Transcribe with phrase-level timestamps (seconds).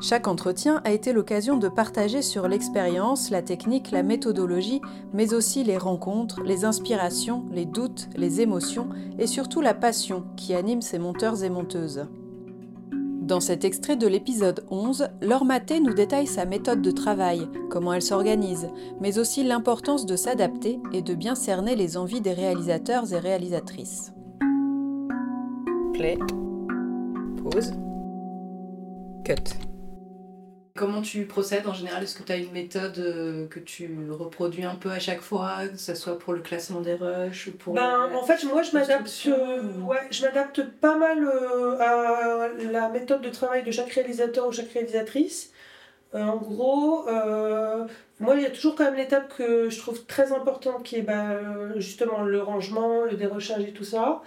[0.00, 4.82] Chaque entretien a été l'occasion de partager sur l'expérience, la technique, la méthodologie,
[5.14, 10.54] mais aussi les rencontres, les inspirations, les doutes, les émotions et surtout la passion qui
[10.54, 12.06] anime ces monteurs et monteuses.
[12.92, 17.92] Dans cet extrait de l'épisode 11, Laure Maté nous détaille sa méthode de travail, comment
[17.92, 18.68] elle s'organise,
[19.00, 24.12] mais aussi l'importance de s'adapter et de bien cerner les envies des réalisateurs et réalisatrices.
[25.92, 26.18] Play.
[27.42, 27.72] Pause.
[29.24, 29.75] Cut.
[30.76, 32.02] Comment tu procèdes en général?
[32.02, 35.66] Est-ce que tu as une méthode euh, que tu reproduis un peu à chaque fois,
[35.72, 38.72] que ce soit pour le classement des rushs ou pour ben, En fait, moi, je
[38.72, 39.28] m'adapte,
[39.84, 44.52] ouais, je m'adapte pas mal euh, à la méthode de travail de chaque réalisateur ou
[44.52, 45.50] chaque réalisatrice.
[46.14, 47.06] Euh, en gros,
[48.20, 51.02] moi, il y a toujours quand même l'étape que je trouve très importante qui est
[51.02, 54.22] ben, justement le rangement, le dérochage et tout ça.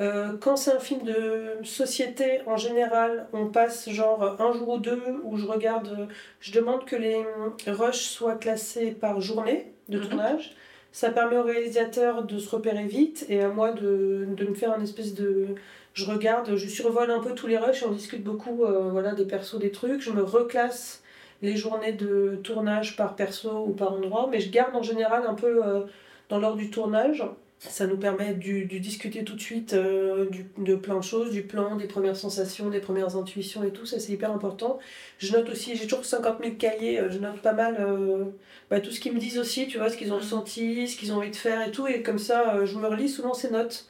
[0.00, 4.78] Euh, quand c'est un film de société, en général, on passe genre un jour ou
[4.78, 6.08] deux où je regarde,
[6.40, 7.24] je demande que les
[7.66, 10.08] rushs soient classés par journée de mhm.
[10.08, 10.56] tournage.
[10.92, 14.72] Ça permet au réalisateur de se repérer vite et à moi de, de me faire
[14.72, 15.48] un espèce de.
[15.92, 19.14] Je regarde, je survole un peu tous les rushs et on discute beaucoup euh, voilà,
[19.14, 20.00] des persos, des trucs.
[20.00, 21.02] Je me reclasse
[21.42, 25.34] les journées de tournage par perso ou par endroit, mais je garde en général un
[25.34, 25.80] peu euh,
[26.28, 27.24] dans l'ordre du tournage.
[27.68, 31.42] Ça nous permet de, discuter tout de suite euh, du, de plein de choses, du
[31.42, 34.78] plan, des premières sensations, des premières intuitions et tout, ça c'est hyper important.
[35.18, 38.24] Je note aussi, j'ai toujours 50 000 cahiers, euh, je note pas mal euh,
[38.70, 41.12] bah, tout ce qu'ils me disent aussi, tu vois, ce qu'ils ont ressenti, ce qu'ils
[41.12, 43.88] ont envie de faire et tout, et comme ça je me relis souvent ces notes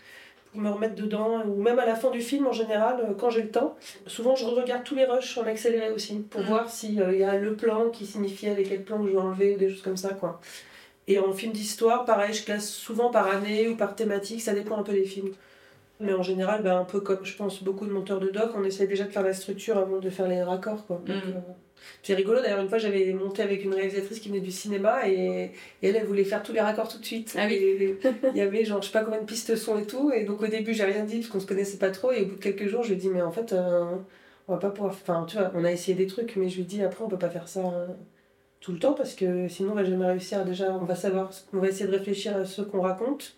[0.52, 3.42] pour me remettre dedans, ou même à la fin du film en général, quand j'ai
[3.42, 3.76] le temps.
[4.06, 6.46] Souvent je regarde tous les rushs en accéléré aussi, pour mm.
[6.46, 9.56] voir s'il y a le plan qui signifiait avec quel plan que je vais enlever,
[9.56, 10.40] des choses comme ça quoi.
[11.06, 14.78] Et en film d'histoire, pareil, je classe souvent par année ou par thématique, ça dépend
[14.78, 15.30] un peu des films.
[16.00, 18.64] Mais en général, ben, un peu comme je pense beaucoup de monteurs de doc, on
[18.64, 20.86] essaie déjà de faire la structure avant de faire les raccords.
[20.86, 21.02] Quoi.
[21.06, 21.10] Mm.
[21.10, 21.40] Euh,
[22.02, 25.52] c'est rigolo, d'ailleurs, une fois j'avais monté avec une réalisatrice qui venait du cinéma et,
[25.82, 27.36] elle, elle voulait faire tous les raccords tout de suite.
[27.38, 27.96] Ah oui.
[28.32, 30.10] Il y avait genre, je sais pas combien de pistes son et tout.
[30.10, 32.10] Et donc au début, j'ai rien dit parce qu'on se connaissait pas trop.
[32.10, 33.84] Et au bout de quelques jours, je lui ai dit, mais en fait, euh,
[34.48, 34.94] on va pas pouvoir.
[34.94, 37.08] Enfin, tu vois, on a essayé des trucs, mais je lui ai dit, après, on
[37.08, 37.60] peut pas faire ça.
[37.60, 37.94] Hein
[38.64, 41.58] tout le temps parce que sinon on va jamais réussir déjà on va savoir on
[41.58, 43.34] va essayer de réfléchir à ce qu'on raconte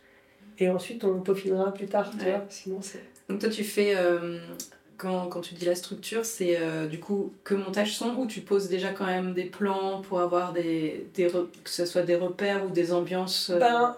[0.60, 2.44] et ensuite on peaufinera plus tard tu vois.
[2.48, 4.38] Sinon c'est donc toi tu fais euh,
[4.96, 8.40] quand, quand, tu dis la structure c'est euh, du coup que montage son ou tu
[8.40, 12.64] poses déjà quand même des plans pour avoir des, des que ce soit des repères
[12.64, 13.96] ou des ambiances euh, ben,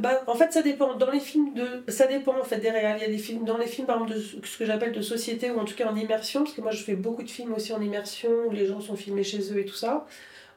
[0.00, 0.96] ben, en fait ça dépend.
[0.96, 3.46] Dans les films de ça dépend en fait des réels il y a des films
[3.46, 5.90] dans les films par exemple de ce que j'appelle de société ou en tout cas
[5.90, 8.66] en immersion parce que moi je fais beaucoup de films aussi en immersion où les
[8.66, 10.06] gens sont filmés chez eux et tout ça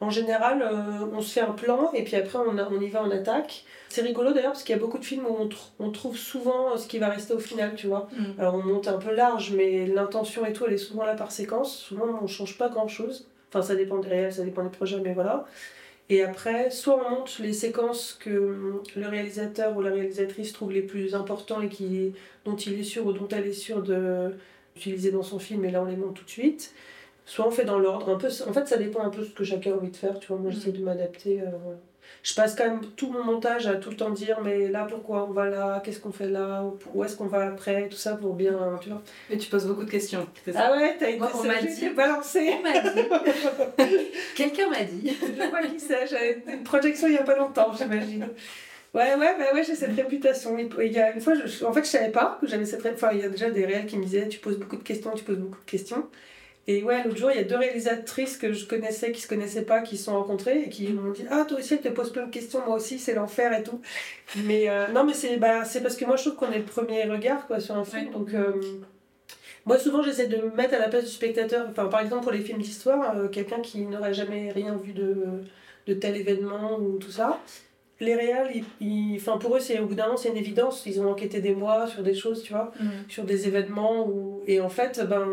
[0.02, 3.04] en général, euh, on se fait un plan et puis après on, on y va
[3.04, 3.64] en attaque.
[3.90, 6.78] C'est rigolo d'ailleurs parce qu'il y a beaucoup de films où on, on, trouve souvent
[6.78, 8.10] ce qui va rester au final, tu vois.
[8.14, 8.40] Mm.
[8.40, 11.32] Alors on monte un peu large, mais l'intention et tout, elle est souvent là par
[11.32, 11.76] séquence.
[11.76, 13.28] Souvent on change pas grand chose.
[13.50, 15.46] Enfin, ça dépend des réels, ça dépend des projets, mais voilà.
[16.10, 20.82] Et après, soit on monte les séquences que le réalisateur ou la réalisatrice trouve les
[20.82, 22.14] plus importants et qui,
[22.44, 25.82] dont il est sûr ou dont elle est sûre d'utiliser dans son film, et là
[25.82, 26.74] on les monte tout de suite
[27.26, 29.32] soit on fait dans l'ordre un peu en fait ça dépend un peu de ce
[29.32, 31.50] que chacun a envie de faire tu vois moi j'essaie de m'adapter euh,
[32.22, 35.26] je passe quand même tout mon montage à tout le temps dire mais là pourquoi
[35.28, 36.64] on va là qu'est-ce qu'on fait là
[36.94, 39.02] où est-ce qu'on va après tout ça pour bien tu vois.
[39.30, 41.90] Mais tu poses beaucoup de questions ah ouais t'as été on m'a dit.
[41.90, 42.54] balancé.
[42.60, 43.00] On m'a dit.
[44.36, 45.18] Quelqu'un m'a dit.
[45.20, 48.28] Je vois qui c'est j'avais une projection il y a pas longtemps j'imagine.
[48.94, 50.58] Ouais, ouais, bah ouais, j'ai cette réputation.
[50.58, 53.08] Il y a une fois, je, en fait, je savais pas que j'avais cette réputation.
[53.10, 55.12] Enfin, il y a déjà des réels qui me disaient Tu poses beaucoup de questions,
[55.14, 56.08] tu poses beaucoup de questions.
[56.68, 59.66] Et ouais, l'autre jour, il y a deux réalisatrices que je connaissais, qui se connaissaient
[59.66, 62.12] pas, qui se sont rencontrées et qui m'ont dit Ah, toi aussi, elle te pose
[62.12, 63.82] plein de questions, moi aussi, c'est l'enfer et tout.
[64.46, 67.04] Mais euh, non, mais c'est bah, parce que moi, je trouve qu'on est le premier
[67.04, 68.10] regard quoi, sur un film.
[68.12, 68.54] Donc, euh,
[69.66, 71.68] moi, souvent, j'essaie de me mettre à la place du spectateur.
[71.70, 75.16] Enfin, par exemple, pour les films d'histoire, euh, quelqu'un qui n'aurait jamais rien vu de,
[75.86, 77.40] de tel événement ou tout ça
[78.02, 78.52] les réals,
[78.82, 80.86] ils, pour eux, c'est au bout d'un moment, c'est une évidence.
[80.86, 82.90] Ils ont enquêté des mois sur des choses, tu vois, mm.
[83.08, 84.06] sur des événements.
[84.08, 84.42] Où...
[84.48, 85.26] Et en fait, ben,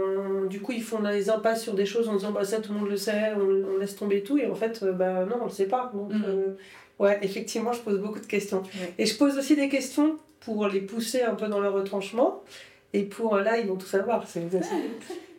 [0.48, 2.78] du coup, ils font des impasses sur des choses en disant, bah, ça, tout le
[2.78, 4.38] monde le sait, on, laisse tomber tout.
[4.38, 5.90] Et en fait, ben, non, on le sait pas.
[5.92, 6.24] Donc, mm.
[6.24, 6.54] euh,
[7.00, 8.62] ouais, effectivement, je pose beaucoup de questions.
[8.96, 12.44] Et je pose aussi des questions pour les pousser un peu dans leur retranchement.
[12.92, 14.28] Et pour, là, ils vont tout savoir.
[14.28, 14.42] C'est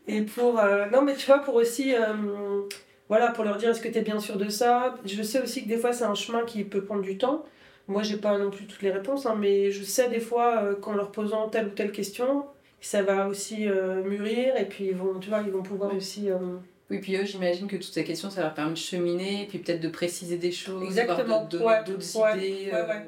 [0.07, 1.93] Et pour, euh, non, mais tu vois, pour aussi
[3.13, 4.95] voilà, pour leur dire est-ce que tu es bien sûr de ça?
[5.05, 7.45] Je sais aussi que des fois c'est un chemin qui peut prendre du temps.
[7.87, 10.73] moi j'ai pas non plus toutes les réponses, hein, mais je sais des fois euh,
[10.75, 12.43] qu'en leur posant telle ou telle question,
[12.81, 16.31] ça va aussi euh, mûrir et puis ils vont, tu vois, ils vont pouvoir aussi.
[16.31, 16.37] euh,
[16.89, 19.59] Oui, puis eux, j'imagine que toutes ces questions, ça leur permet de cheminer, et puis
[19.59, 22.71] peut-être de préciser des choses, Exactement, de ouais, d'autres ouais, idées.
[22.73, 23.07] euh, ouais.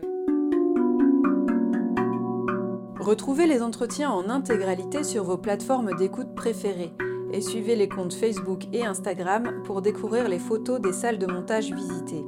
[2.99, 6.91] Retrouvez les entretiens en intégralité sur vos plateformes d'écoute préférées
[7.31, 11.73] et suivez les comptes Facebook et Instagram pour découvrir les photos des salles de montage
[11.73, 12.25] visitées.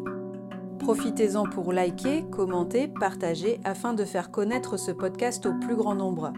[0.79, 6.31] Profitez-en pour liker, commenter, partager afin de faire connaître ce podcast au plus grand nombre.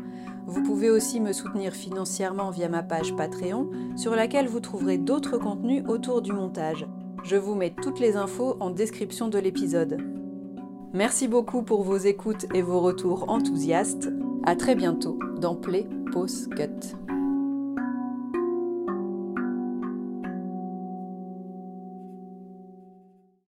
[0.47, 5.37] Vous pouvez aussi me soutenir financièrement via ma page Patreon sur laquelle vous trouverez d'autres
[5.37, 6.87] contenus autour du montage.
[7.23, 9.97] Je vous mets toutes les infos en description de l'épisode.
[10.93, 14.09] Merci beaucoup pour vos écoutes et vos retours enthousiastes.
[14.45, 17.18] À très bientôt dans Play Pause Cut.